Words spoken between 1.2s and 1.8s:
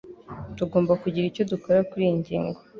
icyo dukora